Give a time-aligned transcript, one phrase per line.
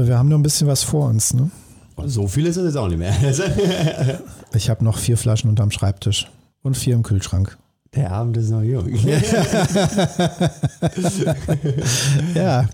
[0.00, 1.50] Aber wir haben noch ein bisschen was vor uns, ne?
[2.06, 3.12] So viel ist es jetzt auch nicht mehr.
[4.54, 6.30] Ich habe noch vier Flaschen unterm Schreibtisch
[6.62, 7.58] und vier im Kühlschrank.
[7.94, 8.88] Der Abend ist noch jung.
[12.34, 12.66] Ja,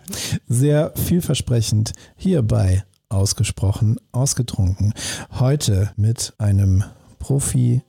[0.46, 4.94] sehr vielversprechend hierbei ausgesprochen, ausgetrunken.
[5.40, 6.84] Heute mit einem
[7.18, 7.82] Profi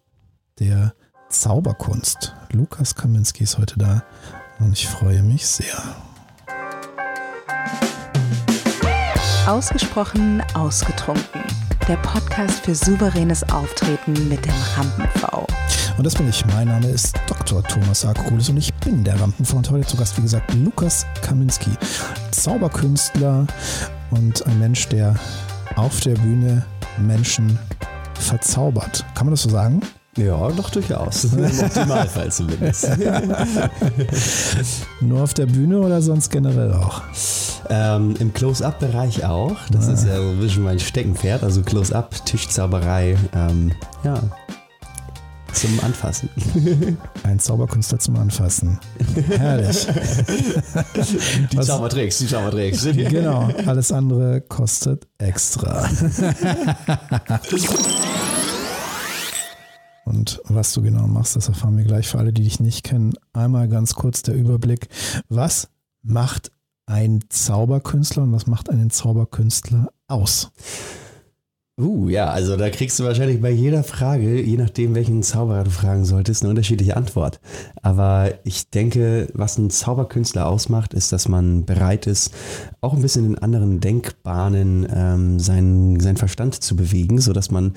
[0.58, 0.96] der
[1.30, 2.34] Zauberkunst.
[2.52, 4.04] Lukas Kaminski ist heute da
[4.58, 6.07] und ich freue mich sehr.
[9.48, 11.42] Ausgesprochen ausgetrunken.
[11.88, 15.48] Der Podcast für souveränes Auftreten mit dem Rampen-V.
[15.98, 16.46] Und das bin ich.
[16.48, 17.64] Mein Name ist Dr.
[17.64, 21.72] Thomas Akokulis und ich bin der Rampenv und heute zu Gast, wie gesagt, Lukas Kaminski.
[22.32, 23.48] Zauberkünstler
[24.12, 25.16] und ein Mensch, der
[25.78, 26.66] auf der Bühne
[26.98, 27.58] Menschen
[28.16, 29.06] verzaubert.
[29.16, 29.80] Kann man das so sagen?
[30.18, 31.24] Ja, doch durchaus.
[31.34, 32.88] Im Optimalfall zumindest.
[35.02, 37.02] Nur auf der Bühne oder sonst generell auch?
[37.70, 39.56] ähm, Im Close-Up-Bereich auch.
[39.72, 41.44] Das ist ja so ein bisschen mein Steckenpferd.
[41.44, 43.16] Also Close-Up, Tischzauberei.
[43.36, 43.72] Ähm,
[44.04, 44.16] ja.
[45.54, 46.30] Zum Anfassen.
[47.24, 48.80] Ein Zauberkünstler zum Anfassen.
[49.38, 49.88] Herrlich.
[51.52, 52.84] Die Was- Zaubertricks, die Zaubertricks.
[52.84, 55.90] Genau, alles andere kostet extra.
[60.18, 63.14] Und was du genau machst, das erfahren wir gleich für alle, die dich nicht kennen.
[63.34, 64.88] Einmal ganz kurz der Überblick.
[65.30, 65.70] Was
[66.02, 66.52] macht
[66.88, 70.52] ein Zauberkünstler und was macht einen Zauberkünstler aus?
[71.80, 75.70] Uh, ja, also da kriegst du wahrscheinlich bei jeder Frage, je nachdem, welchen Zauberer du
[75.70, 77.40] fragen solltest, eine unterschiedliche Antwort.
[77.84, 82.34] Aber ich denke, was ein Zauberkünstler ausmacht, ist, dass man bereit ist,
[82.82, 87.76] auch ein bisschen in anderen Denkbahnen ähm, seinen, seinen Verstand zu bewegen, sodass man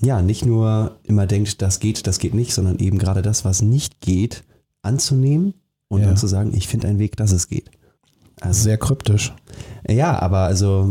[0.00, 3.62] ja nicht nur immer denkt, das geht, das geht nicht, sondern eben gerade das, was
[3.62, 4.44] nicht geht,
[4.82, 5.54] anzunehmen
[5.88, 6.06] und Ja.
[6.08, 7.70] dann zu sagen, ich finde einen Weg, dass es geht.
[8.40, 9.32] Also, Sehr kryptisch.
[9.88, 10.88] ja, aber also,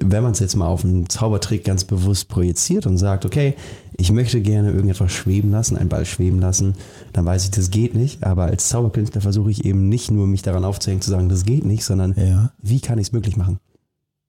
[0.00, 3.54] wenn man es jetzt mal auf einen Zaubertrick ganz bewusst projiziert und sagt, okay,
[3.98, 6.74] ich möchte gerne irgendetwas schweben lassen, einen Ball schweben lassen,
[7.12, 8.22] dann weiß ich, das geht nicht.
[8.24, 11.66] Aber als Zauberkünstler versuche ich eben nicht nur mich daran aufzuhängen, zu sagen, das geht
[11.66, 13.58] nicht, sondern Ja, wie kann ich es möglich machen?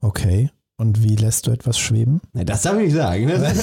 [0.02, 0.50] okay.
[0.80, 2.22] Und wie lässt du etwas schweben?
[2.32, 3.26] Na, das darf ich nicht sagen.
[3.26, 3.36] Ne?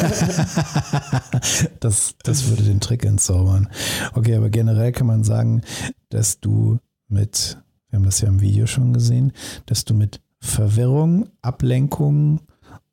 [1.81, 3.69] Das, das würde den Trick entzaubern.
[4.13, 5.63] Okay, aber generell kann man sagen,
[6.11, 6.79] dass du
[7.09, 7.57] mit,
[7.89, 9.33] wir haben das ja im Video schon gesehen,
[9.65, 12.43] dass du mit Verwirrung, Ablenkung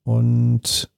[0.04, 0.90] und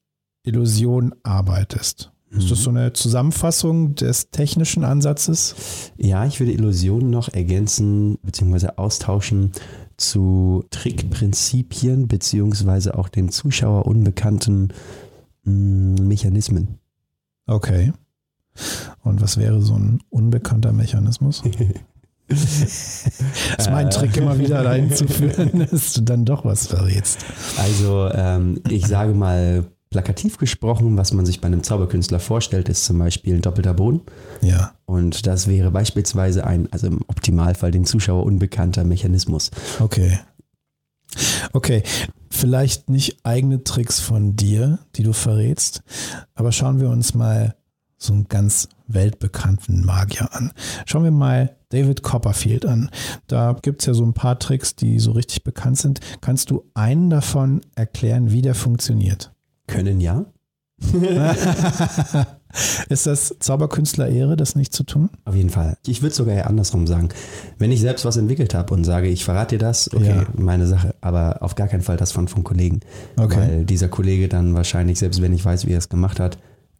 [0.44, 2.12] Illusion arbeitest.
[2.30, 5.92] Ist das so eine Zusammenfassung des technischen Ansatzes?
[5.98, 8.72] Ja, ich würde Illusionen noch ergänzen bzw.
[8.76, 9.52] austauschen
[9.98, 14.70] zu Trickprinzipien beziehungsweise auch dem Zuschauer unbekannten
[15.44, 16.80] mm, Mechanismen.
[17.48, 17.94] Okay.
[19.04, 21.44] Und was wäre so ein unbekannter Mechanismus?
[22.28, 23.06] Das
[23.58, 27.26] ist mein Trick, immer wieder dahin zu führen, dass du dann doch was verrätst.
[27.58, 32.84] Also ähm, ich sage mal plakativ gesprochen, was man sich bei einem Zauberkünstler vorstellt, ist
[32.84, 34.02] zum Beispiel ein doppelter Boden.
[34.42, 34.74] Ja.
[34.84, 39.52] Und das wäre beispielsweise ein, also im Optimalfall den Zuschauer unbekannter Mechanismus.
[39.80, 40.20] Okay.
[41.54, 41.84] Okay,
[42.30, 45.82] vielleicht nicht eigene Tricks von dir, die du verrätst,
[46.34, 47.56] aber schauen wir uns mal
[47.98, 50.52] so einen ganz weltbekannten Magier an.
[50.86, 52.90] Schauen wir mal David Copperfield an.
[53.28, 56.02] Da gibt es ja so ein paar Tricks, die so richtig bekannt sind.
[56.20, 59.32] Kannst du einen davon erklären, wie der funktioniert?
[59.68, 60.26] Können ja,
[62.90, 65.10] Ist das Zauberkünstler-Ehre, das nicht zu tun?
[65.26, 65.78] auf jeden Fall.
[65.86, 67.10] Ich würde sogar eher andersrum sagen.
[67.58, 70.26] Wenn ich selbst was entwickelt habe und sage, ich verrate dir das, okay, Ja.
[70.38, 72.80] meine Sache, aber auf gar keinen Fall das von, von Kollegen.
[73.18, 73.38] Okay.
[73.38, 76.38] Weil dieser Kollege dann wahrscheinlich, selbst wenn ich weiß, wie er es gemacht hat,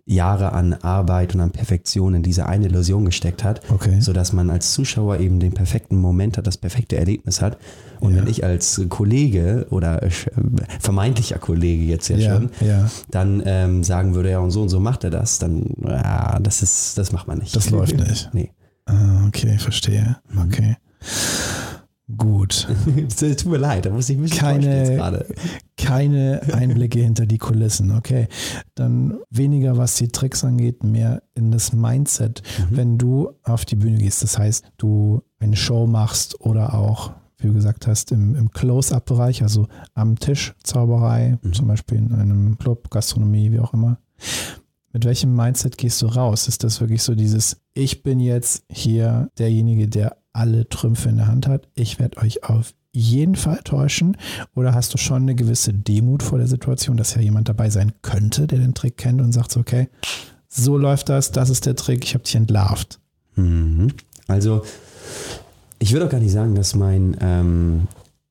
[0.08, 4.00] Jahre an Arbeit und an Perfektion in diese eine Illusion gesteckt hat, Okay.
[4.02, 7.58] sodass man als Zuschauer eben den perfekten Moment hat, das perfekte Erlebnis hat.
[8.00, 8.22] Und Ja.
[8.22, 10.12] wenn ich als Kollege oder äh,
[10.80, 12.90] vermeintlicher Kollege jetzt ja, Ja, schon, ja.
[13.10, 16.62] dann ähm, sagen würde, ja und so und so macht er das, dann ja, das
[16.62, 17.56] ist, das macht man nicht.
[17.56, 18.30] Das läuft nicht.
[18.34, 18.52] Nee.
[18.86, 20.18] Ah, okay, verstehe.
[20.48, 20.78] Okay.
[22.18, 22.68] Gut.
[23.20, 25.26] Tut mir leid, da muss ich mich Keine- gerade.
[25.76, 27.92] keine Einblicke hinter die Kulissen.
[27.92, 28.28] Okay,
[28.76, 33.98] dann weniger was die Tricks angeht, mehr in das Mindset, wenn du auf die Bühne
[33.98, 34.22] gehst.
[34.22, 39.42] Das heißt, du eine Show machst oder auch, wie du gesagt hast, im, im Close-up-Bereich,
[39.42, 43.98] also am Tisch Zauberei, zum Beispiel in einem Club, Gastronomie, wie auch immer.
[44.94, 46.48] Mit welchem Mindset gehst du raus?
[46.48, 51.28] Ist das wirklich so dieses, ich bin jetzt hier derjenige, der alle Trümpfe in der
[51.28, 54.18] Hand hat, ich werde euch auf jeden Fall täuschen?
[54.56, 57.94] Oder hast du schon eine gewisse Demut vor der Situation, dass ja jemand dabei sein
[58.02, 59.90] könnte, der den Trick kennt und sagt so, okay,
[60.48, 63.00] so läuft das, das ist der Trick, ich habe dich entlarvt.
[63.36, 63.88] Mhm.
[64.28, 64.64] Also,
[65.80, 67.88] ich würde auch gar nicht sagen, dass mein, ähm,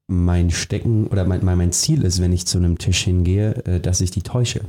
[0.06, 4.00] mein Stecken oder mein, mein Ziel ist, wenn ich zu einem Tisch hingehe, äh, dass
[4.00, 4.62] ich die täusche.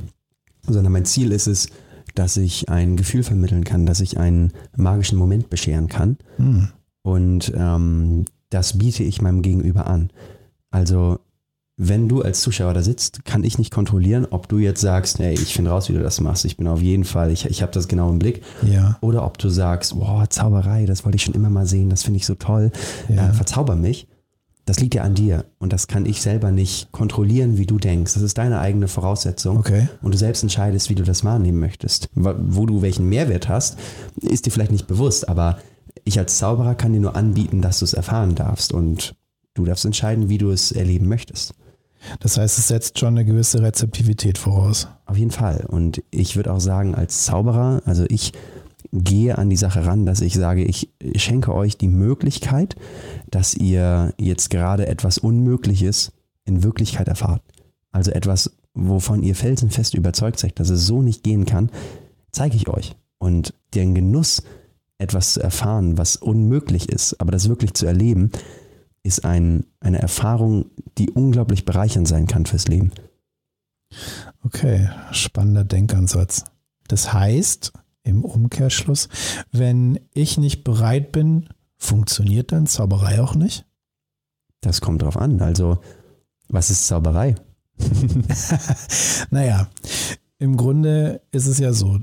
[0.66, 1.68] Sondern mein Ziel ist es,
[2.14, 6.18] dass ich ein Gefühl vermitteln kann, dass ich einen magischen Moment bescheren kann.
[6.36, 6.68] Hm.
[7.06, 10.10] Und ähm, das biete ich meinem Gegenüber an.
[10.72, 11.20] Also,
[11.76, 15.34] wenn du als Zuschauer da sitzt, kann ich nicht kontrollieren, ob du jetzt sagst, hey,
[15.34, 16.44] ich finde raus, wie du das machst.
[16.44, 18.42] Ich bin auf jeden Fall, ich, ich habe das genau im Blick.
[18.62, 18.98] Ja.
[19.02, 22.16] Oder ob du sagst, boah, Zauberei, das wollte ich schon immer mal sehen, das finde
[22.16, 22.72] ich so toll.
[23.08, 23.30] Ja.
[23.30, 24.08] Äh, verzauber mich.
[24.64, 28.14] Das liegt ja an dir und das kann ich selber nicht kontrollieren, wie du denkst.
[28.14, 29.86] Das ist deine eigene Voraussetzung Okay.
[30.02, 32.08] und du selbst entscheidest, wie du das wahrnehmen möchtest.
[32.14, 33.78] Wo du welchen Mehrwert hast,
[34.20, 35.58] ist dir vielleicht nicht bewusst, aber
[36.06, 39.16] ich als Zauberer kann dir nur anbieten, dass du es erfahren darfst und
[39.54, 41.52] du darfst entscheiden, wie du es erleben möchtest.
[42.20, 44.86] Das heißt, es setzt schon eine gewisse Rezeptivität voraus.
[45.06, 45.66] Auf jeden Fall.
[45.66, 48.32] Und ich würde auch sagen, als Zauberer, also ich
[48.92, 52.76] gehe an die Sache ran, dass ich sage, ich schenke euch die Möglichkeit,
[53.28, 56.12] dass ihr jetzt gerade etwas Unmögliches
[56.44, 57.42] in Wirklichkeit erfahrt.
[57.90, 61.70] Also etwas, wovon ihr felsenfest überzeugt seid, dass es so nicht gehen kann,
[62.30, 62.94] zeige ich euch.
[63.18, 64.42] Und den Genuss,
[64.98, 68.30] etwas zu erfahren, was unmöglich ist, aber das wirklich zu erleben,
[69.02, 70.66] ist ein, eine Erfahrung,
[70.98, 72.90] die unglaublich bereichernd sein kann fürs Leben.
[74.42, 76.44] Okay, spannender Denkansatz.
[76.88, 77.72] Das heißt,
[78.02, 79.08] im Umkehrschluss,
[79.52, 83.66] wenn ich nicht bereit bin, funktioniert dann Zauberei auch nicht?
[84.60, 85.40] Das kommt drauf an.
[85.40, 85.78] Also,
[86.48, 87.34] was ist Zauberei?
[89.30, 89.68] Naja,
[90.38, 91.98] im Grunde ist es ja so,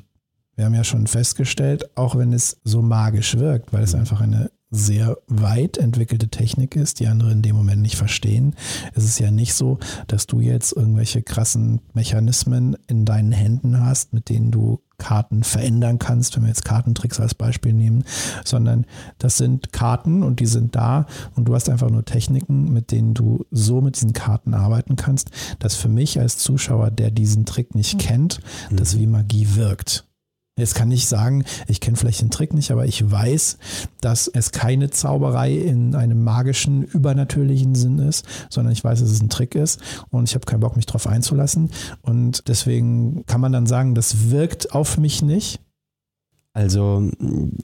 [0.56, 4.52] wir haben ja schon festgestellt, auch wenn es so magisch wirkt, weil es einfach eine
[4.74, 8.56] sehr weit entwickelte Technik ist, die andere in dem Moment nicht verstehen,
[8.96, 9.78] ist es ja nicht so,
[10.08, 16.00] dass du jetzt irgendwelche krassen Mechanismen in deinen Händen hast, mit denen du Karten verändern
[16.00, 18.04] kannst, wenn wir jetzt Kartentricks als Beispiel nehmen,
[18.44, 18.86] sondern
[19.20, 21.06] das sind Karten und die sind da
[21.36, 25.30] und du hast einfach nur Techniken, mit denen du so mit diesen Karten arbeiten kannst,
[25.60, 28.40] dass für mich als Zuschauer, der diesen Trick nicht kennt,
[28.72, 30.06] das wie Magie wirkt.
[30.56, 33.58] Jetzt kann ich sagen, ich kenne vielleicht den Trick nicht, aber ich weiß,
[34.02, 39.20] dass es keine Zauberei in einem magischen, übernatürlichen Sinn ist, sondern ich weiß, dass es
[39.20, 41.72] ein Trick ist und ich habe keinen Bock, mich drauf einzulassen.
[42.04, 45.60] Und deswegen kann man dann sagen, das wirkt auf mich nicht.
[46.54, 47.10] Also,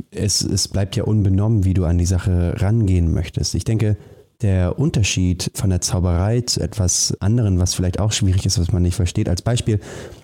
[0.09, 3.53] es, es bleibt ja unbenommen, wie du an die Sache rangehen möchtest.
[3.53, 3.97] Ich denke,
[4.41, 8.81] der Unterschied von der Zauberei zu etwas anderem, was vielleicht auch schwierig ist, was man
[8.81, 9.79] nicht versteht, als Beispiel,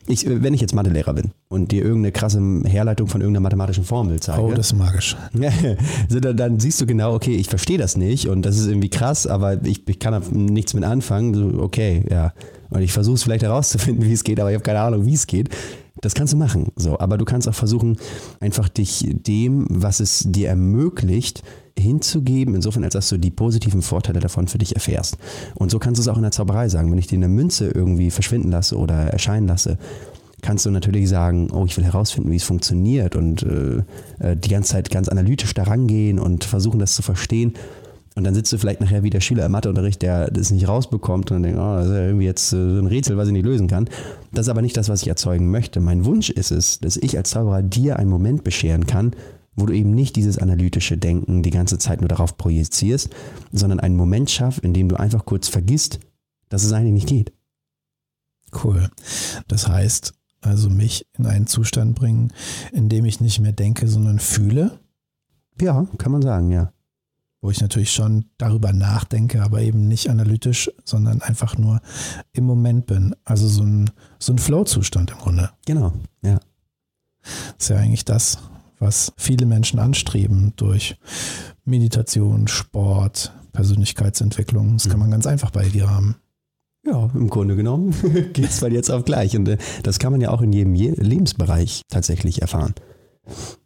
[0.07, 4.19] ich, wenn ich jetzt Mathelehrer bin und dir irgendeine krasse Herleitung von irgendeiner mathematischen Formel
[4.19, 5.15] zeige, Oh, das ist magisch.
[6.09, 8.89] so, dann, dann siehst du genau, okay, ich verstehe das nicht und das ist irgendwie
[8.89, 11.33] krass, aber ich, ich kann da nichts mit anfangen.
[11.33, 12.33] So, okay, ja.
[12.69, 15.13] Und ich versuche es vielleicht herauszufinden, wie es geht, aber ich habe keine Ahnung, wie
[15.13, 15.49] es geht.
[16.01, 16.71] Das kannst du machen.
[16.75, 17.97] So, aber du kannst auch versuchen,
[18.39, 21.41] einfach dich dem, was es dir ermöglicht,
[21.77, 25.17] hinzugeben, insofern, als dass du die positiven Vorteile davon für dich erfährst.
[25.55, 26.91] Und so kannst du es auch in der Zauberei sagen.
[26.91, 29.77] Wenn ich dir eine Münze irgendwie verschwinden lasse oder erscheinen lasse,
[30.45, 33.77] kannst du natürlich sagen, oh, ich will herausfinden, wie es funktioniert und äh,
[34.19, 37.53] äh, die ganze Zeit ganz analytisch da rangehen und versuchen, das zu verstehen.
[38.13, 41.31] Und dann sitzt du vielleicht nachher wie der Schüler im Matheunterricht, der das nicht rausbekommt
[41.31, 43.33] und dann denkt, oh, das ist ja irgendwie jetzt äh, so ein Rätsel, was ich
[43.33, 43.89] nicht lösen kann.
[44.33, 45.79] Das ist aber nicht das, was ich erzeugen möchte.
[45.79, 49.15] Mein Wunsch ist es, dass ich als Zauberer dir einen Moment bescheren kann,
[49.55, 53.09] wo du eben nicht dieses analytische Denken die ganze Zeit nur darauf projizierst,
[53.51, 55.99] sondern einen Moment schaffst, in dem du einfach kurz vergisst,
[56.49, 57.33] dass es eigentlich nicht geht.
[58.63, 58.89] Cool.
[59.47, 60.13] Das heißt,
[60.45, 62.31] also mich in einen Zustand bringen,
[62.71, 64.79] in dem ich nicht mehr denke, sondern fühle,
[65.59, 66.71] Ja, kann man sagen, ja.
[67.41, 71.79] wo ich natürlich schon darüber nachdenke, aber eben nicht analytisch, sondern einfach nur
[72.33, 73.15] im Moment bin.
[73.23, 75.51] Also so ein, so ein Flow-Zustand im Grunde.
[75.65, 76.39] Genau, ja.
[77.57, 78.37] Das ist ja eigentlich das,
[78.79, 80.97] was viele Menschen anstreben durch
[81.63, 84.73] Meditation, Sport, Persönlichkeitsentwicklung.
[84.73, 86.17] Das kann man ganz einfach bei dir haben.
[86.85, 87.95] Ja, im Grunde genommen
[88.33, 89.35] geht es von jetzt auf gleich.
[89.35, 92.75] Und äh, das kann man ja auch in jedem Je Lebensbereich tatsächlich erfahren.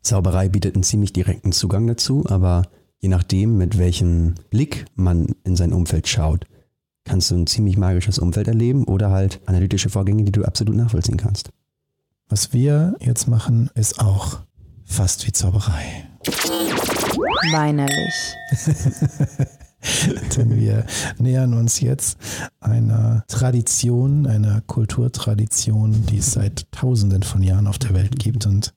[0.02, 2.64] Zauberei bietet einen ziemlich direkten Zugang dazu, aber
[3.00, 6.46] je nachdem, mit welchem Blick man in sein Umfeld schaut,
[7.04, 11.18] kannst du ein ziemlich magisches Umfeld erleben oder halt analytische Vorgänge, die du absolut nachvollziehen
[11.18, 11.50] kannst.
[12.30, 14.40] Was wir jetzt machen, ist auch
[14.86, 16.08] fast wie Zauberei.
[17.52, 18.36] Weinerlich.
[20.38, 20.86] Denn wir
[21.18, 22.18] nähern uns jetzt
[22.60, 28.46] einer Tradition, einer Kulturtradition, die es seit Tausenden von Jahren auf der Welt gibt.
[28.46, 28.74] Und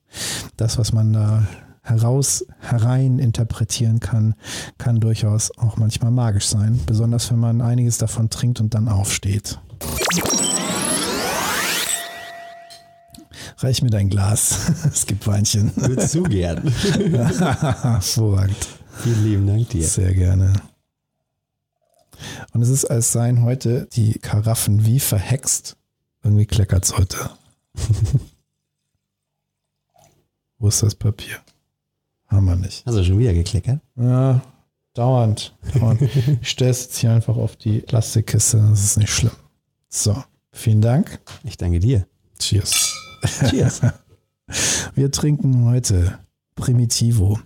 [0.57, 1.47] das, was man da
[1.81, 4.35] heraus, herein interpretieren kann,
[4.77, 6.79] kann durchaus auch manchmal magisch sein.
[6.85, 9.59] Besonders wenn man einiges davon trinkt und dann aufsteht.
[13.57, 14.71] Reich mir dein Glas.
[14.85, 15.71] Es gibt Weinchen.
[15.75, 16.67] Würdest du gern?
[17.81, 18.67] Hervorragend.
[19.01, 19.87] Vielen lieben Dank dir.
[19.87, 20.53] Sehr gerne.
[22.53, 25.77] Und es ist, als seien heute die Karaffen wie verhext.
[26.23, 27.17] Irgendwie kleckert es heute.
[30.57, 31.37] Wo ist das Papier?
[32.27, 32.87] Haben wir nicht.
[32.87, 33.81] Du schon wieder gekleckert?
[33.95, 34.41] Ja,
[34.93, 35.55] dauernd.
[35.73, 36.01] dauernd.
[36.01, 38.57] ich stelle es jetzt hier einfach auf die Plastikkiste.
[38.57, 39.33] Das ist nicht schlimm.
[39.89, 41.19] So, vielen Dank.
[41.43, 42.07] Ich danke dir.
[42.39, 42.95] Cheers.
[43.49, 43.81] Cheers.
[44.95, 46.19] Wir trinken heute
[46.55, 47.39] Primitivo.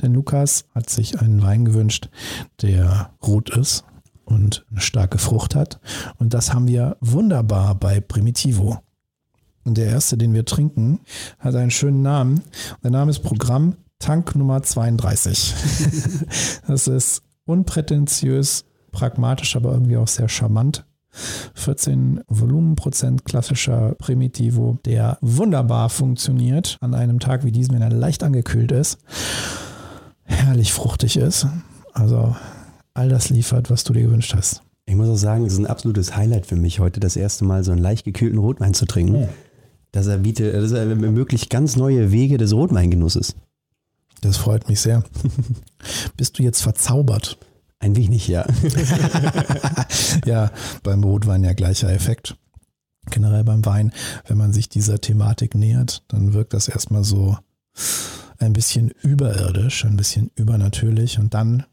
[0.00, 2.08] Denn Lukas hat sich einen Wein gewünscht,
[2.60, 3.84] der rot ist
[4.24, 5.80] und eine starke Frucht hat.
[6.18, 8.78] Und das haben wir wunderbar bei Primitivo.
[9.64, 11.00] Und der erste, den wir trinken,
[11.38, 12.42] hat einen schönen Namen.
[12.82, 15.54] Der Name ist Programm Tank Nummer 32.
[16.66, 20.84] das ist unprätentiös, pragmatisch, aber irgendwie auch sehr charmant.
[21.54, 28.22] 14 Volumenprozent klassischer Primitivo, der wunderbar funktioniert an einem Tag wie diesem, wenn er leicht
[28.24, 28.98] angekühlt ist,
[30.24, 31.46] herrlich fruchtig ist.
[31.92, 32.34] Also
[32.94, 34.62] all das liefert, was du dir gewünscht hast.
[34.86, 37.64] Ich muss auch sagen, es ist ein absolutes Highlight für mich heute, das erste Mal
[37.64, 39.22] so einen leicht gekühlten Rotwein zu trinken.
[39.22, 39.28] Ja.
[39.92, 43.34] Dass er bietet, dass er ermöglicht ganz neue Wege des Rotweingenusses.
[44.22, 45.04] Das freut mich sehr.
[46.16, 47.38] Bist du jetzt verzaubert?
[47.78, 48.46] Ein wenig, ja.
[50.24, 50.52] ja,
[50.84, 52.36] beim Rotwein ja gleicher Effekt.
[53.10, 53.92] Generell beim Wein,
[54.28, 57.36] wenn man sich dieser Thematik nähert, dann wirkt das erstmal so
[58.38, 61.64] ein bisschen überirdisch, ein bisschen übernatürlich und dann,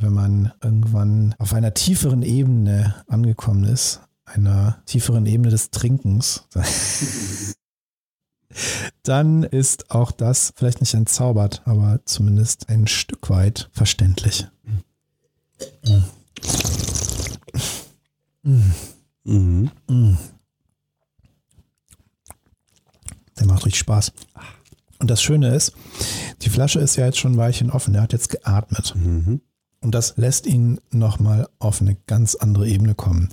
[0.00, 6.44] wenn man irgendwann auf einer tieferen Ebene angekommen ist, einer tieferen Ebene des Trinkens,
[9.02, 14.46] dann ist auch das vielleicht nicht entzaubert, aber zumindest ein Stück weit verständlich.
[19.24, 19.70] Mhm.
[23.38, 24.12] Der macht richtig Spaß.
[24.98, 25.72] Und das Schöne ist,
[26.42, 27.92] die Flasche ist ja jetzt schon ein Weilchen offen.
[27.94, 28.94] Der hat jetzt geatmet.
[28.96, 29.40] Mhm.
[29.82, 33.30] Und das lässt ihn nochmal auf eine ganz andere Ebene kommen.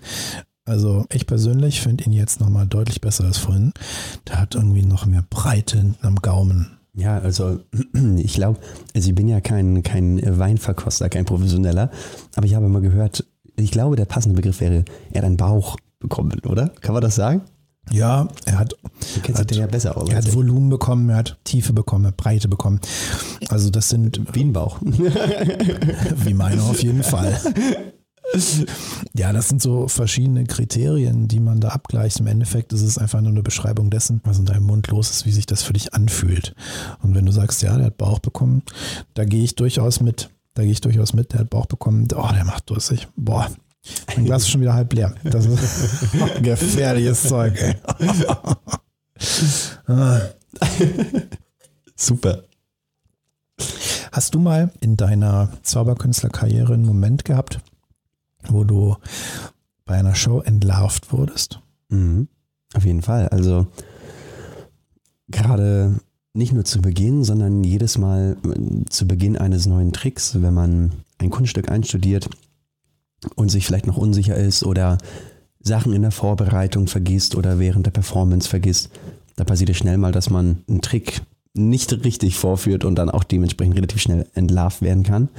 [0.65, 3.73] Also ich persönlich finde ihn jetzt nochmal deutlich besser als vorhin.
[4.27, 6.77] Der hat irgendwie noch mehr Breite am Gaumen.
[6.93, 7.59] Ja, also
[8.17, 8.59] ich glaube,
[8.95, 11.91] also ich bin ja kein, kein Weinverkoster, kein Professioneller,
[12.35, 13.25] aber ich habe mal gehört,
[13.55, 16.69] ich glaube, der passende Begriff wäre, er hat einen Bauch bekommen, oder?
[16.81, 17.41] Kann man das sagen?
[17.91, 18.75] Ja, er hat,
[19.33, 20.09] Hat- ja besser aus.
[20.09, 20.33] er hat.
[20.33, 22.79] Volumen bekommen, er hat Tiefe bekommen, Breite bekommen.
[23.49, 24.79] Also das sind Wie ein Bauch.
[24.81, 27.39] Wie meine auf jeden Fall.
[29.15, 32.19] Ja, das sind so verschiedene Kriterien, die man da abgleicht.
[32.19, 35.25] Im Endeffekt ist es einfach nur eine Beschreibung dessen, was in deinem Mund los ist,
[35.25, 36.53] wie sich das für dich anfühlt.
[37.01, 38.63] Und wenn du sagst, ja, der hat Bauch bekommen,
[39.13, 40.29] da gehe ich durchaus mit.
[40.55, 42.07] Da gehe ich durchaus mit, der hat Bauch bekommen.
[42.15, 43.07] Oh, der macht durstig.
[43.15, 43.47] Boah,
[44.15, 45.13] mein Glas ist schon wieder halb leer.
[45.23, 47.75] Das ist gefährliches Zeug, ey.
[49.85, 50.21] Ah.
[51.95, 52.43] Super.
[54.11, 57.59] Hast du mal in deiner Zauberkünstlerkarriere einen Moment gehabt,
[58.47, 58.95] wo du
[59.85, 61.61] bei einer Show entlarvt wurdest?
[61.89, 62.27] Mhm.
[62.73, 63.29] Auf jeden Fall.
[63.29, 63.67] Also
[65.29, 65.99] gerade
[66.33, 70.91] nicht nur zu Beginn, sondern jedes Mal äh, zu Beginn eines neuen Tricks, wenn man
[71.19, 72.29] ein Kunststück einstudiert
[73.35, 74.97] und sich vielleicht noch unsicher ist oder
[75.59, 78.89] Sachen in der Vorbereitung vergisst oder während der Performance vergisst,
[79.35, 81.21] da passiert es schnell mal, dass man einen Trick
[81.53, 85.29] nicht richtig vorführt und dann auch dementsprechend relativ schnell entlarvt werden kann.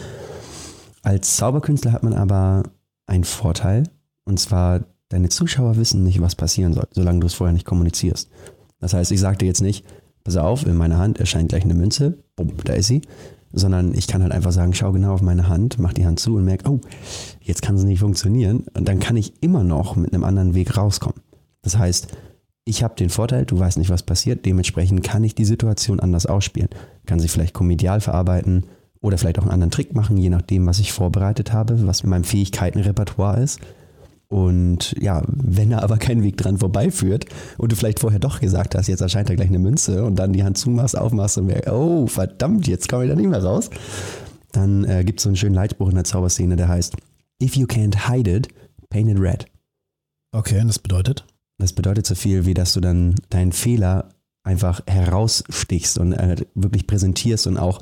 [1.02, 2.64] Als Zauberkünstler hat man aber
[3.06, 3.84] einen Vorteil,
[4.24, 8.28] und zwar deine Zuschauer wissen nicht, was passieren soll, solange du es vorher nicht kommunizierst.
[8.80, 9.84] Das heißt, ich sage dir jetzt nicht,
[10.24, 13.02] pass auf, in meiner Hand erscheint gleich eine Münze, bumm, da ist sie,
[13.52, 16.36] sondern ich kann halt einfach sagen, schau genau auf meine Hand, mach die Hand zu
[16.36, 16.80] und merk, oh,
[17.40, 20.76] jetzt kann es nicht funktionieren und dann kann ich immer noch mit einem anderen Weg
[20.76, 21.20] rauskommen.
[21.62, 22.08] Das heißt,
[22.64, 26.26] ich habe den Vorteil, du weißt nicht, was passiert, dementsprechend kann ich die Situation anders
[26.26, 26.68] ausspielen.
[27.06, 28.64] Kann sie vielleicht komedial verarbeiten
[29.00, 32.10] oder vielleicht auch einen anderen Trick machen, je nachdem, was ich vorbereitet habe, was in
[32.10, 33.60] meinem Fähigkeitenrepertoire ist.
[34.28, 37.24] Und ja, wenn da aber kein Weg dran vorbeiführt
[37.56, 40.34] und du vielleicht vorher doch gesagt hast, jetzt erscheint da gleich eine Münze und dann
[40.34, 43.70] die Hand zumachst, aufmachst und merkst, oh verdammt, jetzt komme ich da nicht mehr raus,
[44.52, 46.96] dann äh, gibt es so einen schönen Leitspruch in der Zauberszene, der heißt,
[47.42, 48.48] if you can't hide it,
[48.90, 49.46] paint it red.
[50.32, 51.24] Okay, und das bedeutet?
[51.56, 54.10] Das bedeutet so viel, wie dass du dann deinen Fehler
[54.44, 57.80] einfach herausstichst und äh, wirklich präsentierst und auch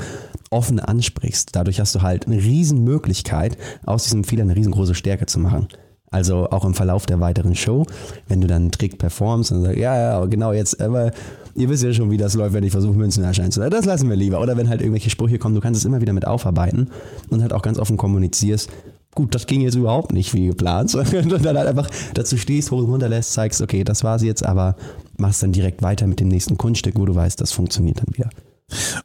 [0.51, 1.51] offen ansprichst.
[1.55, 5.69] Dadurch hast du halt eine riesen Möglichkeit, aus diesem Fehler eine riesengroße Stärke zu machen.
[6.17, 7.85] Also auch im Verlauf der weiteren Show,
[8.27, 11.11] wenn du dann einen Trick performst und sagst, ja, ja, genau jetzt, aber
[11.55, 13.73] ihr wisst ja schon, wie das läuft, wenn ich versuche, Münzen erscheinen zu lassen.
[13.73, 14.41] Das lassen wir lieber.
[14.41, 16.89] Oder wenn halt irgendwelche Sprüche kommen, du kannst es immer wieder mit aufarbeiten
[17.29, 18.71] und halt auch ganz offen kommunizierst,
[19.15, 22.79] gut, das ging jetzt überhaupt nicht wie geplant, sondern dann halt einfach dazu stehst, hoch
[22.79, 24.75] und runter lässt, zeigst, okay, das war's jetzt, aber
[25.19, 28.31] machst dann direkt weiter mit dem nächsten Kunststück, wo du weißt, das funktioniert dann wieder.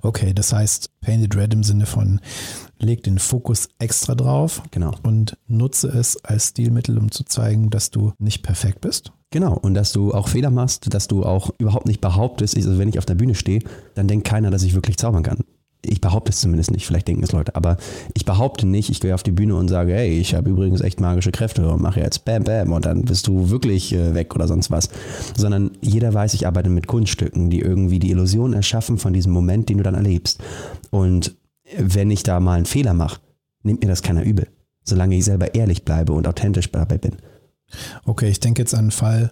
[0.01, 2.21] Okay, das heißt Painted Red im Sinne von,
[2.81, 4.91] leg den Fokus extra drauf Genau.
[5.03, 9.11] und nutze es als Stilmittel, um zu zeigen, dass du nicht perfekt bist.
[9.31, 12.89] Genau, und dass du auch Fehler machst, dass du auch überhaupt nicht behauptest, also wenn
[12.89, 13.61] ich auf der Bühne stehe,
[13.95, 15.39] dann denkt keiner, dass ich wirklich zaubern kann.
[15.83, 17.77] Ich behaupte es zumindest nicht, vielleicht denken es Leute, aber
[18.13, 20.99] ich behaupte nicht, ich gehe auf die Bühne und sage, hey, ich habe übrigens echt
[20.99, 24.47] magische Kräfte und mache jetzt Bam Bam und dann bist du wirklich äh, weg oder
[24.47, 24.89] sonst was.
[25.35, 29.69] Sondern jeder weiß, ich arbeite mit Kunststücken, die irgendwie die Illusion erschaffen von diesem Moment,
[29.69, 30.39] den du dann erlebst.
[30.91, 31.35] Und
[31.77, 33.21] wenn ich da mal einen Fehler mache,
[33.63, 34.47] nimmt mir das keiner übel,
[34.83, 37.17] solange ich selber ehrlich bleibe und authentisch dabei bin.
[38.05, 39.31] Okay, ich denke jetzt an einen Fall,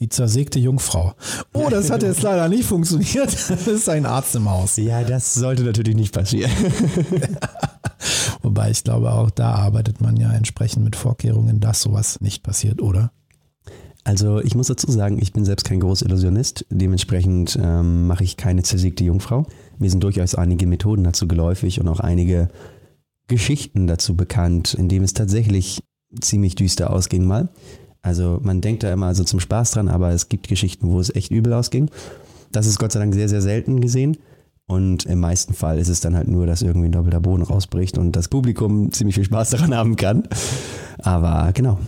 [0.00, 1.14] die zersägte Jungfrau.
[1.52, 3.36] Oh, das hat jetzt leider nicht funktioniert.
[3.48, 4.76] Das ist ein Arzt im Haus.
[4.76, 6.50] Ja, das sollte natürlich nicht passieren.
[8.42, 12.80] Wobei ich glaube, auch da arbeitet man ja entsprechend mit Vorkehrungen, dass sowas nicht passiert,
[12.80, 13.12] oder?
[14.04, 16.64] Also ich muss dazu sagen, ich bin selbst kein Großillusionist.
[16.70, 19.46] Dementsprechend ähm, mache ich keine zersägte Jungfrau.
[19.80, 22.48] Mir sind durchaus einige Methoden dazu geläufig und auch einige
[23.26, 25.82] Geschichten dazu bekannt, in dem es tatsächlich
[26.20, 27.48] ziemlich düster ausging mal.
[28.02, 31.14] Also man denkt da immer also zum Spaß dran, aber es gibt Geschichten, wo es
[31.14, 31.90] echt übel ausging.
[32.52, 34.18] Das ist Gott sei Dank sehr, sehr selten gesehen.
[34.66, 37.98] Und im meisten Fall ist es dann halt nur, dass irgendwie ein doppelter Boden rausbricht
[37.98, 40.28] und das Publikum ziemlich viel Spaß daran haben kann.
[40.98, 41.78] Aber genau.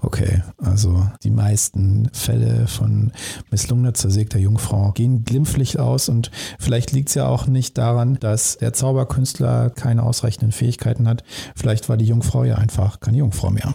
[0.00, 3.12] Okay, also die meisten Fälle von
[3.50, 8.58] misslungener zersägter Jungfrau gehen glimpflich aus und vielleicht liegt es ja auch nicht daran, dass
[8.58, 11.24] der Zauberkünstler keine ausreichenden Fähigkeiten hat.
[11.54, 13.74] Vielleicht war die Jungfrau ja einfach keine Jungfrau mehr.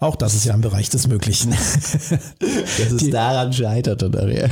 [0.00, 1.50] Auch das ist ja im Bereich des Möglichen.
[2.38, 4.50] Dass es Die- daran scheiterte nachher.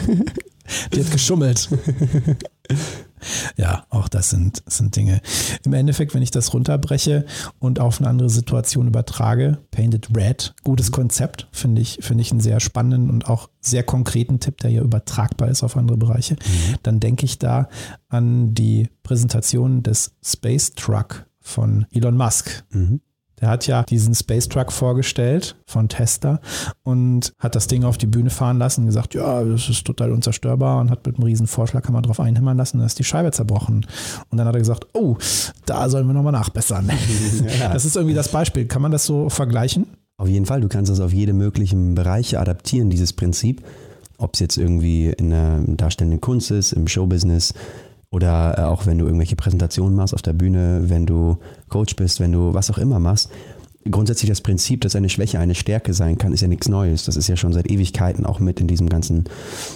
[0.94, 1.68] Die hat geschummelt.
[3.56, 5.20] Ja, auch das sind, sind Dinge.
[5.64, 7.24] Im Endeffekt, wenn ich das runterbreche
[7.58, 12.40] und auf eine andere Situation übertrage, Painted Red, gutes Konzept, finde ich, finde ich einen
[12.40, 16.36] sehr spannenden und auch sehr konkreten Tipp, der ja übertragbar ist auf andere Bereiche.
[16.82, 17.68] Dann denke ich da
[18.08, 22.64] an die Präsentation des Space Truck von Elon Musk.
[23.42, 26.40] Der hat ja diesen Space Truck vorgestellt von Tesla
[26.84, 30.12] und hat das Ding auf die Bühne fahren lassen und gesagt, ja, das ist total
[30.12, 33.84] unzerstörbar und hat mit einem riesen Vorschlaghammer drauf einhämmern lassen dann ist die Scheibe zerbrochen.
[34.30, 35.16] Und dann hat er gesagt, oh,
[35.66, 36.88] da sollen wir nochmal nachbessern.
[37.72, 38.66] Das ist irgendwie das Beispiel.
[38.66, 39.86] Kann man das so vergleichen?
[40.16, 43.62] Auf jeden Fall, du kannst das auf jede möglichen Bereiche adaptieren, dieses Prinzip.
[44.18, 47.54] Ob es jetzt irgendwie in der darstellenden Kunst ist, im Showbusiness
[48.12, 52.20] oder äh, auch wenn du irgendwelche Präsentationen machst auf der Bühne, wenn du Coach bist,
[52.20, 53.30] wenn du was auch immer machst.
[53.90, 57.04] Grundsätzlich das Prinzip, dass eine Schwäche eine Stärke sein kann, ist ja nichts Neues.
[57.04, 59.24] Das ist ja schon seit Ewigkeiten auch mit in diesem ganzen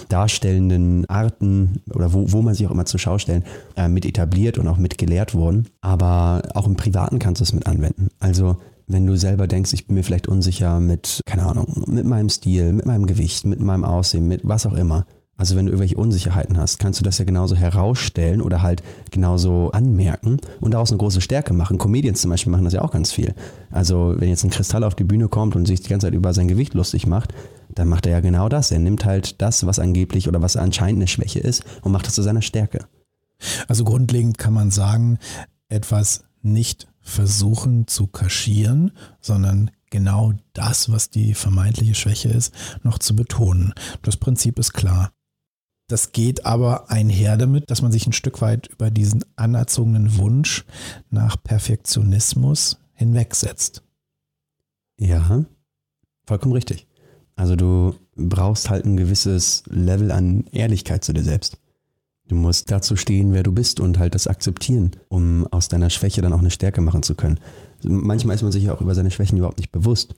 [0.07, 3.43] darstellenden Arten oder wo, wo man sich auch immer zur Schau stellen,
[3.75, 5.67] äh, mit etabliert und auch mit gelehrt worden.
[5.81, 8.07] Aber auch im Privaten kannst du es mit anwenden.
[8.19, 8.55] Also
[8.87, 12.71] wenn du selber denkst, ich bin mir vielleicht unsicher mit, keine Ahnung, mit meinem Stil,
[12.71, 15.05] mit meinem Gewicht, mit meinem Aussehen, mit was auch immer.
[15.37, 19.69] Also wenn du irgendwelche Unsicherheiten hast, kannst du das ja genauso herausstellen oder halt genauso
[19.71, 21.77] anmerken und daraus eine große Stärke machen.
[21.77, 23.35] Comedians zum Beispiel machen das ja auch ganz viel.
[23.69, 26.33] Also wenn jetzt ein Kristall auf die Bühne kommt und sich die ganze Zeit über
[26.33, 27.33] sein Gewicht lustig macht,
[27.69, 28.71] dann macht er ja genau das.
[28.71, 32.13] Er nimmt halt das, was angeblich oder was anscheinend eine Schwäche ist und macht es
[32.13, 32.85] zu seiner Stärke.
[33.67, 35.19] Also grundlegend kann man sagen,
[35.69, 43.15] etwas nicht versuchen zu kaschieren, sondern genau das, was die vermeintliche Schwäche ist, noch zu
[43.15, 43.73] betonen.
[44.01, 45.11] Das Prinzip ist klar.
[45.89, 50.65] Das geht aber einher damit, dass man sich ein Stück weit über diesen anerzogenen Wunsch
[51.09, 53.83] nach Perfektionismus hinwegsetzt.
[54.99, 55.45] Ja,
[56.25, 56.87] vollkommen richtig.
[57.37, 61.57] Also du brauchst halt ein gewisses Level an Ehrlichkeit zu dir selbst.
[62.27, 66.21] Du musst dazu stehen, wer du bist und halt das akzeptieren, um aus deiner Schwäche
[66.21, 67.39] dann auch eine Stärke machen zu können.
[67.83, 70.15] Manchmal ist man sich ja auch über seine Schwächen überhaupt nicht bewusst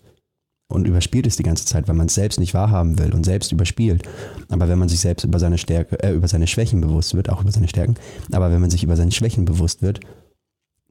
[0.70, 3.52] und überspielt es die ganze Zeit, weil man es selbst nicht wahrhaben will und selbst
[3.52, 4.04] überspielt.
[4.50, 7.42] Aber wenn man sich selbst über seine Stärke, äh, über seine Schwächen bewusst wird, auch
[7.42, 7.96] über seine Stärken,
[8.32, 10.00] aber wenn man sich über seine Schwächen bewusst wird,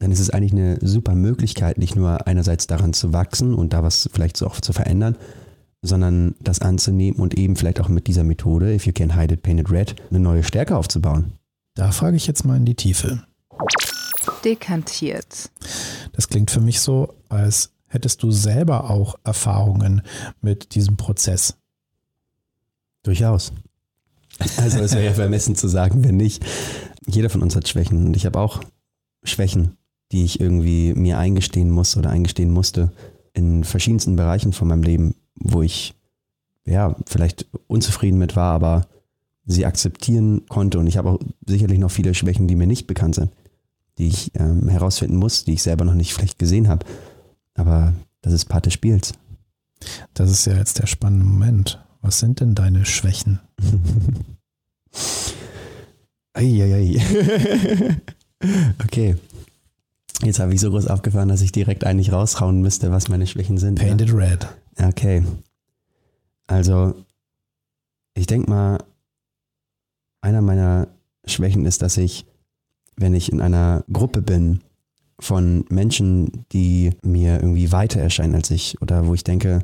[0.01, 3.83] dann ist es eigentlich eine super Möglichkeit, nicht nur einerseits daran zu wachsen und da
[3.83, 5.17] was vielleicht so auch zu verändern,
[5.83, 9.43] sondern das anzunehmen und eben vielleicht auch mit dieser Methode, if you can hide it,
[9.43, 11.33] paint it red, eine neue Stärke aufzubauen.
[11.75, 13.23] Da frage ich jetzt mal in die Tiefe.
[14.45, 15.51] Dekantiert.
[16.13, 20.03] Das klingt für mich so, als hättest du selber auch Erfahrungen
[20.41, 21.57] mit diesem Prozess.
[23.03, 23.53] Durchaus.
[24.57, 26.45] Also es wäre ja vermessen zu sagen, wenn nicht.
[27.07, 28.61] Jeder von uns hat Schwächen und ich habe auch
[29.25, 29.77] Schwächen,
[30.13, 32.93] die ich irgendwie mir eingestehen muss oder eingestehen musste
[33.35, 35.95] in verschiedensten Bereichen von meinem Leben, wo ich
[36.65, 38.87] ja vielleicht unzufrieden mit war, aber
[39.47, 43.15] sie akzeptieren konnte und ich habe auch sicherlich noch viele Schwächen, die mir nicht bekannt
[43.15, 43.31] sind,
[43.97, 46.85] die ich ähm, herausfinden muss, die ich selber noch nicht vielleicht gesehen habe.
[47.59, 47.93] Aber
[48.23, 49.13] das ist Part des Spiels.
[50.15, 51.85] Das ist ja jetzt der spannende Moment.
[52.01, 53.41] Was sind denn deine Schwächen?
[56.33, 57.01] Eieiei.
[58.85, 59.17] okay.
[60.23, 63.59] Jetzt habe ich so groß aufgefahren, dass ich direkt eigentlich raushauen müsste, was meine Schwächen
[63.59, 63.79] sind.
[63.79, 64.49] Painted Red.
[64.81, 65.25] Okay.
[66.47, 66.95] Also,
[68.15, 68.79] ich denke mal,
[70.21, 70.89] einer meiner
[71.25, 72.25] Schwächen ist, dass ich,
[72.97, 74.61] wenn ich in einer Gruppe bin
[75.21, 79.61] von Menschen, die mir irgendwie weiter erscheinen als ich oder wo ich denke,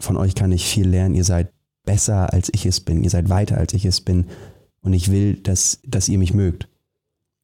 [0.00, 1.52] von euch kann ich viel lernen, ihr seid
[1.84, 4.26] besser als ich es bin, ihr seid weiter als ich es bin
[4.80, 6.68] und ich will, dass, dass ihr mich mögt,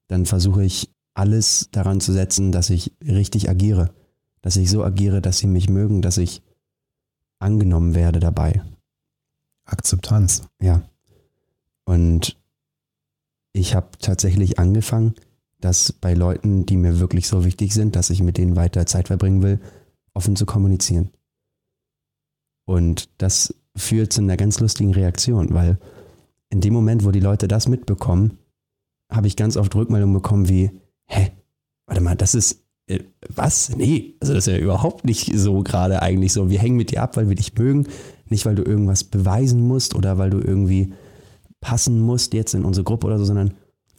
[0.07, 3.93] dann versuche ich alles daran zu setzen, dass ich richtig agiere,
[4.41, 6.41] dass ich so agiere, dass sie mich mögen, dass ich
[7.39, 8.61] angenommen werde dabei.
[9.65, 10.43] Akzeptanz.
[10.61, 10.83] Ja.
[11.85, 12.37] Und
[13.53, 15.13] ich habe tatsächlich angefangen,
[15.63, 19.07] dass bei Leuten, die mir wirklich so wichtig sind, dass ich mit denen weiter Zeit
[19.07, 19.59] verbringen will,
[20.13, 21.09] offen zu kommunizieren.
[22.65, 25.77] Und das führt zu einer ganz lustigen Reaktion, weil
[26.49, 28.37] in dem Moment, wo die Leute das mitbekommen,
[29.11, 30.71] habe ich ganz oft Rückmeldungen bekommen wie,
[31.05, 31.31] hä,
[31.87, 32.99] warte mal, das ist, äh,
[33.33, 33.75] was?
[33.75, 36.49] Nee, also das ist ja überhaupt nicht so gerade eigentlich so.
[36.49, 37.87] Wir hängen mit dir ab, weil wir dich mögen,
[38.25, 40.93] nicht weil du irgendwas beweisen musst oder weil du irgendwie
[41.61, 43.53] passen musst jetzt in unsere Gruppe oder so, sondern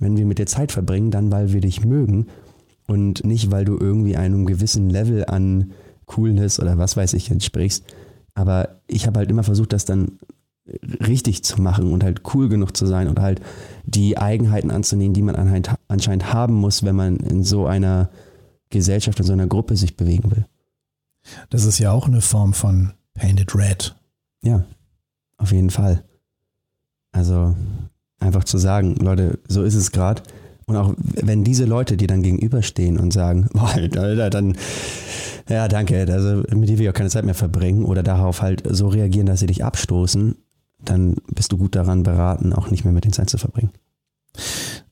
[0.04, 2.26] wenn wir mit dir Zeit verbringen, dann weil wir dich mögen
[2.86, 5.72] und nicht weil du irgendwie einem gewissen Level an
[6.06, 7.84] Coolness oder was weiß ich entsprichst.
[8.34, 10.18] Aber ich habe halt immer versucht, das dann
[11.06, 13.40] richtig zu machen und halt cool genug zu sein und halt
[13.84, 15.36] die Eigenheiten anzunehmen, die man
[15.88, 18.10] anscheinend haben muss, wenn man in so einer
[18.70, 20.46] Gesellschaft, in so einer Gruppe sich bewegen will.
[21.50, 23.94] Das ist ja auch eine Form von Painted Red.
[24.42, 24.64] Ja,
[25.36, 26.04] auf jeden Fall.
[27.12, 27.54] Also
[28.24, 30.22] einfach zu sagen, Leute, so ist es gerade.
[30.66, 34.56] Und auch wenn diese Leute, die dann gegenüberstehen und sagen, boah, Alter, dann,
[35.48, 38.62] ja, danke, also mit dir will ich auch keine Zeit mehr verbringen oder darauf halt
[38.68, 40.36] so reagieren, dass sie dich abstoßen,
[40.84, 43.70] dann bist du gut daran beraten, auch nicht mehr mit den Zeit zu verbringen.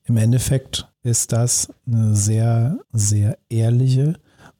[0.04, 4.14] Im Endeffekt ist das eine sehr, sehr ehrliche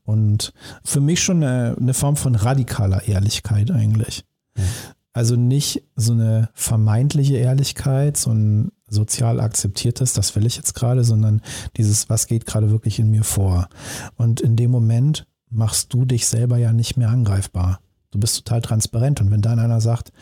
[0.05, 0.53] und
[0.85, 4.25] für mich schon eine, eine Form von radikaler Ehrlichkeit eigentlich.
[4.57, 4.65] Ja.
[5.12, 11.05] Also nicht so eine vermeintliche Ehrlichkeit, so ein sozial akzeptiertes, das will ich jetzt gerade,
[11.05, 11.42] sondern
[11.77, 13.68] dieses, was geht gerade wirklich in mir vor.
[14.16, 17.81] Und in dem Moment machst du dich selber ja nicht mehr angreifbar.
[18.11, 19.20] Du bist total transparent.
[19.20, 20.12] Und wenn dann einer sagt,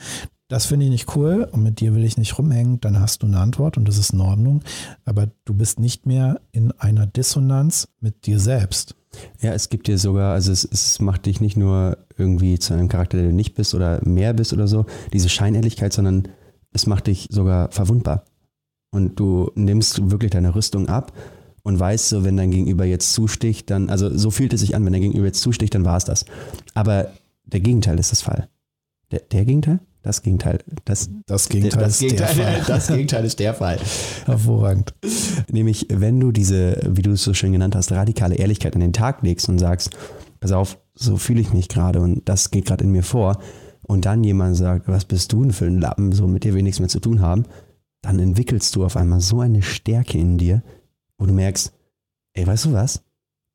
[0.50, 3.28] das finde ich nicht cool und mit dir will ich nicht rumhängen, dann hast du
[3.28, 4.62] eine Antwort und das ist in Ordnung.
[5.04, 8.96] Aber du bist nicht mehr in einer Dissonanz mit dir selbst.
[9.40, 12.88] Ja, es gibt dir sogar, also es, es macht dich nicht nur irgendwie zu einem
[12.88, 16.28] Charakter, der du nicht bist oder mehr bist oder so, diese Scheinehrlichkeit, sondern
[16.72, 18.24] es macht dich sogar verwundbar.
[18.90, 21.12] Und du nimmst wirklich deine Rüstung ab
[21.62, 24.84] und weißt so, wenn dein Gegenüber jetzt zusticht, dann, also so fühlt es sich an,
[24.84, 26.24] wenn dein Gegenüber jetzt zusticht, dann war es das.
[26.74, 27.12] Aber
[27.44, 28.48] der Gegenteil ist das Fall.
[29.12, 29.78] Der, der Gegenteil?
[30.02, 30.60] Das Gegenteil.
[30.84, 32.62] Das, das Gegenteil, das, ist Gegenteil, der Fall.
[32.66, 33.78] das Gegenteil ist der Fall.
[34.24, 34.94] Hervorragend.
[35.50, 38.94] Nämlich, wenn du diese, wie du es so schön genannt hast, radikale Ehrlichkeit an den
[38.94, 39.90] Tag legst und sagst,
[40.40, 43.40] pass auf, so fühle ich mich gerade und das geht gerade in mir vor,
[43.90, 46.62] und dann jemand sagt, was bist du denn für ein Lappen, so mit dir wir
[46.62, 47.46] nichts mehr zu tun haben,
[48.02, 50.62] dann entwickelst du auf einmal so eine Stärke in dir,
[51.18, 51.72] wo du merkst,
[52.34, 53.02] ey, weißt du was?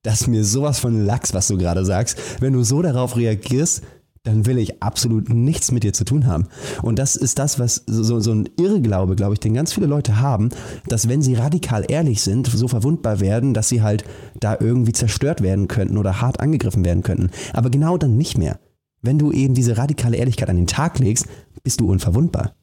[0.03, 2.41] Das ist mir sowas von Lachs, was du gerade sagst.
[2.41, 3.81] Wenn du so darauf reagierst,
[4.25, 6.47] dann will ich absolut nichts mit dir zu tun haben.
[6.81, 10.19] Und das ist das, was so, so ein Irrglaube, glaube ich, den ganz viele Leute
[10.19, 10.49] haben,
[10.87, 14.03] dass wenn sie radikal ehrlich sind, so verwundbar werden, dass sie halt
[14.39, 17.29] da irgendwie zerstört werden könnten oder hart angegriffen werden könnten.
[17.53, 18.59] Aber genau dann nicht mehr.
[19.01, 21.27] Wenn du eben diese radikale Ehrlichkeit an den Tag legst,
[21.63, 22.55] bist du unverwundbar.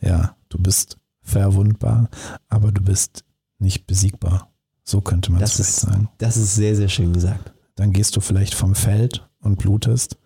[0.00, 2.08] Ja, du bist verwundbar,
[2.48, 3.24] aber du bist
[3.58, 4.50] nicht besiegbar.
[4.82, 6.08] So könnte man das vielleicht ist, sagen.
[6.16, 7.52] Das ist sehr, sehr schön gesagt.
[7.74, 10.16] Dann gehst du vielleicht vom Feld und blutest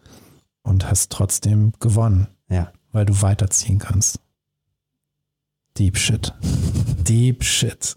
[0.63, 2.29] und hast trotzdem gewonnen.
[2.49, 2.73] Ja.
[2.93, 4.21] Weil du weiterziehen kannst.
[5.79, 6.33] Deep Shit.
[6.43, 7.97] Deep Shit.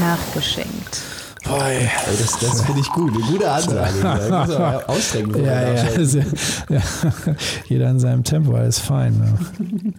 [0.00, 1.02] Nachgeschenkt.
[1.44, 3.12] Boy, das, das finde ich gut.
[3.12, 4.88] Eine gute Ansage.
[4.88, 5.44] Ausstrecken.
[5.44, 5.84] Ja, ja,
[6.70, 6.82] ja,
[7.68, 9.18] Jeder in seinem Tempo, alles fein.
[9.18, 9.92] Ne?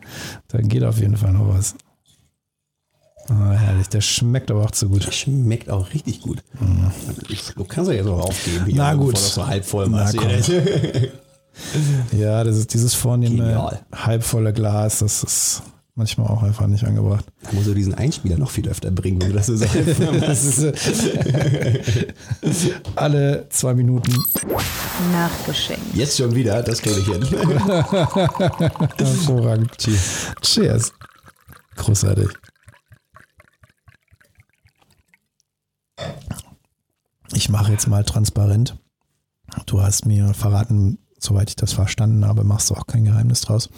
[0.47, 1.75] Da geht auf jeden Fall noch was.
[3.29, 5.05] Oh, herrlich, der schmeckt aber auch zu gut.
[5.05, 6.43] Der schmeckt auch richtig gut.
[6.59, 6.91] Mhm.
[7.55, 9.13] Du kannst ja jetzt auch aufgeben, hier, Na gut.
[9.13, 10.15] bevor das so halb voll machst.
[12.11, 15.63] Ja, das ist dieses vornehme halbvolle Glas, das ist
[15.95, 17.25] manchmal auch einfach nicht angebracht.
[17.43, 19.77] Da musst du diesen Einspieler noch viel öfter bringen, wenn du das so sagst.
[22.95, 24.13] alle zwei Minuten.
[25.11, 25.95] Nachgeschenkt.
[25.95, 27.23] Jetzt schon wieder, das kriege ich hin.
[28.97, 29.77] Hervorragend.
[29.77, 30.33] Cheers.
[30.41, 30.93] Cheers.
[31.75, 32.27] Großartig.
[37.33, 38.77] Ich mache jetzt mal transparent.
[39.65, 43.69] Du hast mir verraten, soweit ich das verstanden habe, machst du auch kein Geheimnis draus.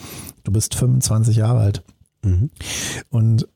[0.44, 1.84] Du bist 25 Jahre alt.
[2.24, 2.50] Mhm.
[3.10, 3.48] Und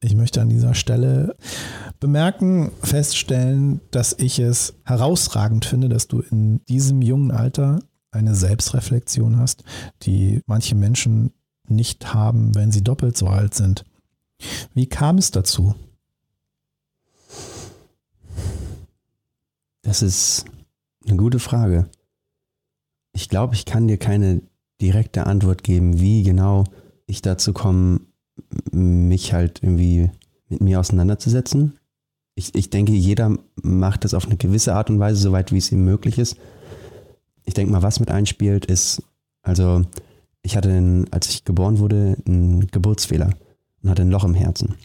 [0.00, 1.36] Ich möchte an dieser Stelle
[1.98, 7.80] bemerken, feststellen, dass ich es herausragend finde, dass du in diesem jungen Alter
[8.12, 9.64] eine Selbstreflexion hast,
[10.02, 11.32] die manche Menschen
[11.66, 13.84] nicht haben, wenn sie doppelt so alt sind.
[14.72, 15.74] Wie kam es dazu?
[19.82, 20.44] Das ist
[21.06, 21.90] eine gute Frage.
[23.18, 24.42] Ich glaube, ich kann dir keine
[24.80, 26.62] direkte Antwort geben, wie genau
[27.06, 27.98] ich dazu komme,
[28.70, 30.12] mich halt irgendwie
[30.48, 31.80] mit mir auseinanderzusetzen.
[32.36, 35.72] Ich, ich denke, jeder macht das auf eine gewisse Art und Weise, soweit wie es
[35.72, 36.36] ihm möglich ist.
[37.44, 39.02] Ich denke mal, was mit einspielt, ist,
[39.42, 39.82] also
[40.42, 43.30] ich hatte, einen, als ich geboren wurde, einen Geburtsfehler
[43.82, 44.76] und hatte ein Loch im Herzen.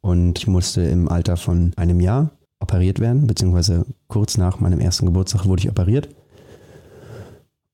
[0.00, 5.04] Und ich musste im Alter von einem Jahr operiert werden, beziehungsweise kurz nach meinem ersten
[5.04, 6.08] Geburtstag wurde ich operiert.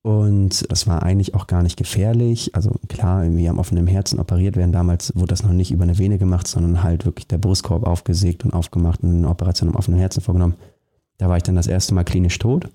[0.03, 2.53] Und das war eigentlich auch gar nicht gefährlich.
[2.53, 4.73] Also klar, irgendwie am offenen Herzen operiert werden.
[4.73, 8.43] Damals wurde das noch nicht über eine Vene gemacht, sondern halt wirklich der Brustkorb aufgesägt
[8.43, 10.55] und aufgemacht und eine Operation am offenen Herzen vorgenommen.
[11.17, 12.69] Da war ich dann das erste Mal klinisch tot.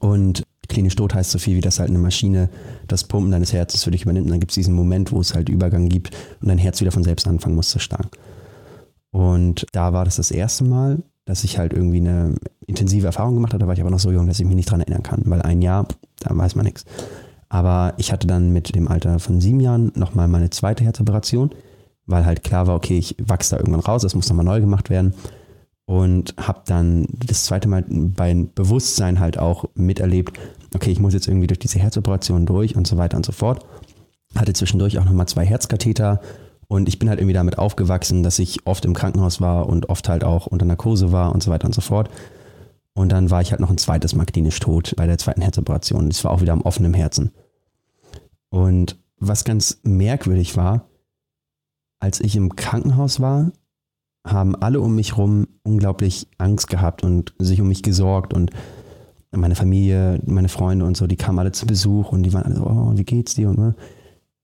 [0.00, 2.50] Und klinisch tot heißt so viel, wie dass halt eine Maschine
[2.88, 4.26] das Pumpen deines Herzens für dich übernimmt.
[4.26, 6.92] Und dann gibt es diesen Moment, wo es halt Übergang gibt und dein Herz wieder
[6.92, 8.10] von selbst anfangen muss zu schlagen.
[9.12, 12.34] Und da war das das erste Mal, dass ich halt irgendwie eine
[12.66, 13.60] intensive Erfahrung gemacht habe.
[13.60, 15.40] Da war ich aber noch so jung, dass ich mich nicht dran erinnern kann, weil
[15.42, 15.86] ein Jahr,
[16.20, 16.84] da weiß man nichts.
[17.48, 21.50] Aber ich hatte dann mit dem Alter von sieben Jahren nochmal meine zweite Herzoperation,
[22.06, 24.90] weil halt klar war, okay, ich wachse da irgendwann raus, das muss nochmal neu gemacht
[24.90, 25.14] werden.
[25.86, 30.38] Und habe dann das zweite Mal bei Bewusstsein halt auch miterlebt,
[30.74, 33.64] okay, ich muss jetzt irgendwie durch diese Herzoperation durch und so weiter und so fort.
[34.34, 36.20] Hatte zwischendurch auch nochmal zwei Herzkatheter
[36.68, 40.08] und ich bin halt irgendwie damit aufgewachsen, dass ich oft im Krankenhaus war und oft
[40.08, 42.10] halt auch unter Narkose war und so weiter und so fort.
[42.94, 46.08] Und dann war ich halt noch ein zweites Mal klinisch tot bei der zweiten Herzoperation.
[46.08, 47.32] Das war auch wieder am offenen Herzen.
[48.50, 50.88] Und was ganz merkwürdig war,
[51.98, 53.50] als ich im Krankenhaus war,
[54.26, 58.50] haben alle um mich rum unglaublich Angst gehabt und sich um mich gesorgt und
[59.32, 62.56] meine Familie, meine Freunde und so, die kamen alle zu Besuch und die waren alle
[62.56, 63.74] so, oh, wie geht's dir und ne?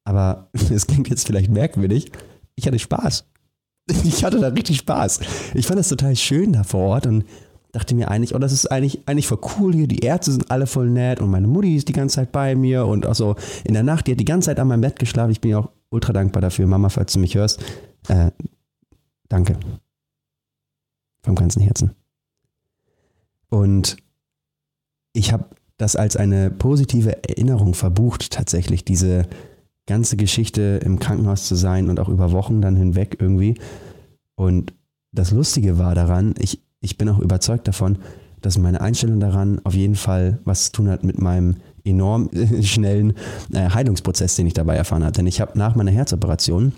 [0.05, 2.11] Aber es klingt jetzt vielleicht merkwürdig.
[2.57, 3.27] Ich hatte Spaß.
[4.05, 5.21] Ich hatte da richtig Spaß.
[5.55, 7.25] Ich fand das total schön da vor Ort und
[7.73, 9.87] dachte mir eigentlich, oh, das ist eigentlich, eigentlich voll cool hier.
[9.87, 12.87] Die Ärzte sind alle voll nett und meine Mutti ist die ganze Zeit bei mir
[12.87, 15.31] und auch so in der Nacht, die hat die ganze Zeit an meinem Bett geschlafen.
[15.31, 16.67] Ich bin ja auch ultra dankbar dafür.
[16.67, 17.63] Mama, falls du mich hörst,
[18.09, 18.31] äh,
[19.29, 19.57] danke.
[21.23, 21.93] Vom ganzen Herzen.
[23.51, 23.97] Und
[25.13, 25.45] ich habe
[25.77, 29.27] das als eine positive Erinnerung verbucht, tatsächlich, diese,
[29.91, 33.59] ganze Geschichte im Krankenhaus zu sein und auch über Wochen dann hinweg irgendwie.
[34.37, 34.73] Und
[35.11, 37.99] das Lustige war daran, ich, ich bin auch überzeugt davon,
[38.41, 42.31] dass meine Einstellung daran auf jeden Fall was zu tun hat mit meinem enorm
[42.63, 43.15] schnellen
[43.53, 45.13] äh, Heilungsprozess, den ich dabei erfahren habe.
[45.13, 46.73] Denn ich habe nach meiner Herzoperation,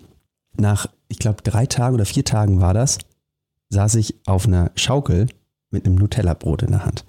[0.56, 2.98] nach, ich glaube, drei Tagen oder vier Tagen war das,
[3.70, 5.28] saß ich auf einer Schaukel
[5.70, 7.04] mit einem Nutella-Brot in der Hand.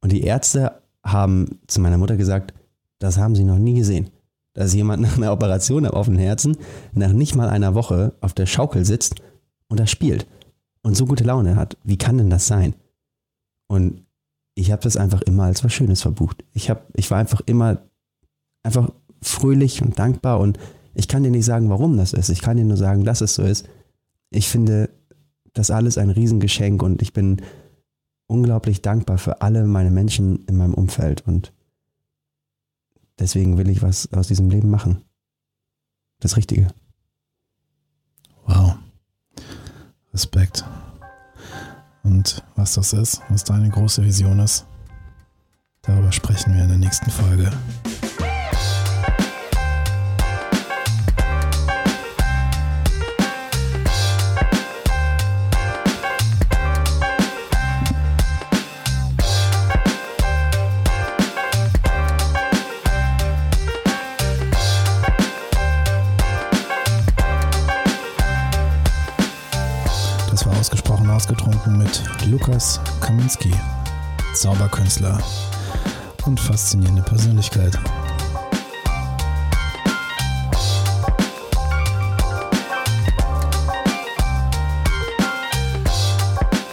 [0.00, 2.54] Und die Ärzte haben zu meiner Mutter gesagt,
[2.98, 4.10] das haben sie noch nie gesehen
[4.52, 6.56] dass jemand nach einer Operation am offenen Herzen
[6.92, 9.16] nach nicht mal einer Woche auf der Schaukel sitzt
[9.68, 10.26] und da spielt
[10.82, 11.76] und so gute Laune hat.
[11.84, 12.74] Wie kann denn das sein?
[13.68, 14.04] Und
[14.54, 16.44] ich habe das einfach immer als was Schönes verbucht.
[16.52, 17.82] Ich, hab, ich war einfach immer
[18.62, 18.90] einfach
[19.22, 20.58] fröhlich und dankbar und
[20.94, 22.30] ich kann dir nicht sagen, warum das ist.
[22.30, 23.68] Ich kann dir nur sagen, dass es so ist.
[24.30, 24.90] Ich finde
[25.54, 27.42] das alles ein Riesengeschenk und ich bin
[28.26, 31.52] unglaublich dankbar für alle meine Menschen in meinem Umfeld und
[33.20, 35.04] Deswegen will ich was aus diesem Leben machen.
[36.20, 36.68] Das Richtige.
[38.46, 38.78] Wow.
[40.12, 40.64] Respekt.
[42.02, 44.66] Und was das ist, was deine große Vision ist,
[45.82, 47.50] darüber sprechen wir in der nächsten Folge.
[72.50, 73.54] Lukas Kaminski,
[74.34, 75.22] Zauberkünstler
[76.26, 77.78] und faszinierende Persönlichkeit.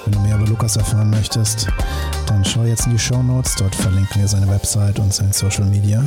[0.04, 1.68] Wenn du mehr über Lukas erfahren möchtest,
[2.26, 3.54] dann schau jetzt in die Show Notes.
[3.60, 6.04] Dort verlinken wir seine Website und sein Social Media.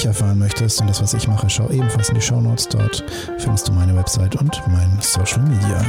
[0.00, 2.66] Mich erfahren möchtest und das, was ich mache, schau ebenfalls in die Show Notes.
[2.66, 3.04] Dort
[3.36, 5.84] findest du meine Website und mein Social Media.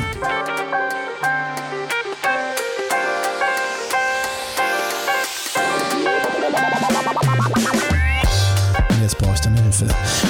[8.90, 9.88] Und jetzt brauche ich deine Hilfe.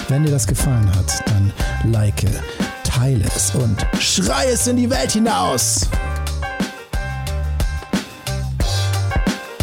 [0.09, 1.51] Wenn dir das gefallen hat, dann
[1.91, 2.23] like,
[2.83, 5.89] teile es und schrei es in die Welt hinaus.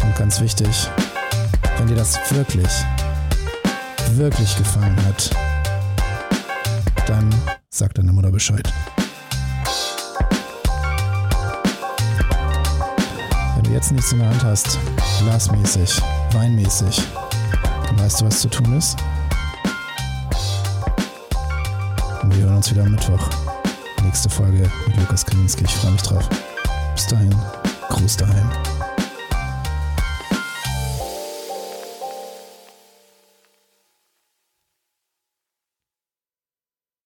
[0.03, 0.89] Und ganz wichtig,
[1.77, 2.67] wenn dir das wirklich,
[4.17, 5.29] wirklich gefallen hat,
[7.07, 7.33] dann
[7.69, 8.71] sag deiner Mutter Bescheid.
[13.55, 14.77] Wenn du jetzt nichts in der Hand hast,
[15.19, 17.01] glasmäßig, weinmäßig,
[17.87, 18.97] dann weißt du, was zu tun ist.
[22.21, 23.29] Und wir hören uns wieder am Mittwoch.
[24.03, 25.65] Nächste Folge mit Lukas Kaminski.
[25.65, 26.27] Ich freue mich drauf.
[26.95, 27.35] Bis dahin,
[27.89, 28.78] Gruß daheim.